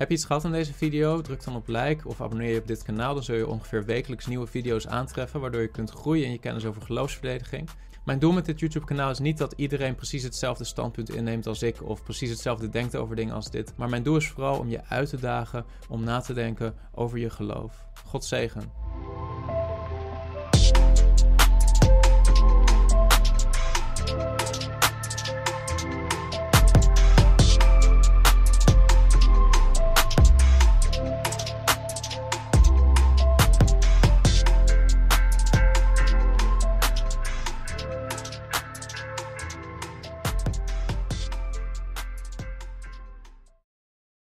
Heb 0.00 0.08
je 0.08 0.14
iets 0.14 0.24
gehad 0.24 0.44
aan 0.44 0.52
deze 0.52 0.72
video? 0.72 1.20
Druk 1.20 1.44
dan 1.44 1.56
op 1.56 1.68
like 1.68 2.08
of 2.08 2.20
abonneer 2.20 2.52
je 2.52 2.58
op 2.58 2.66
dit 2.66 2.82
kanaal. 2.82 3.14
Dan 3.14 3.22
zul 3.22 3.36
je 3.36 3.46
ongeveer 3.46 3.84
wekelijks 3.84 4.26
nieuwe 4.26 4.46
video's 4.46 4.86
aantreffen, 4.86 5.40
waardoor 5.40 5.60
je 5.60 5.70
kunt 5.70 5.90
groeien 5.90 6.24
in 6.24 6.30
je 6.30 6.38
kennis 6.38 6.64
over 6.64 6.82
geloofsverdediging. 6.82 7.68
Mijn 8.04 8.18
doel 8.18 8.32
met 8.32 8.44
dit 8.44 8.60
YouTube-kanaal 8.60 9.10
is 9.10 9.18
niet 9.18 9.38
dat 9.38 9.54
iedereen 9.56 9.94
precies 9.94 10.22
hetzelfde 10.22 10.64
standpunt 10.64 11.14
inneemt 11.14 11.46
als 11.46 11.62
ik 11.62 11.82
of 11.82 12.02
precies 12.02 12.30
hetzelfde 12.30 12.68
denkt 12.68 12.96
over 12.96 13.16
dingen 13.16 13.34
als 13.34 13.50
dit. 13.50 13.72
Maar 13.76 13.88
mijn 13.88 14.02
doel 14.02 14.16
is 14.16 14.28
vooral 14.28 14.58
om 14.58 14.68
je 14.68 14.84
uit 14.84 15.08
te 15.08 15.18
dagen 15.18 15.64
om 15.88 16.04
na 16.04 16.20
te 16.20 16.32
denken 16.32 16.74
over 16.92 17.18
je 17.18 17.30
geloof. 17.30 17.86
God 18.04 18.24
zegen. 18.24 18.89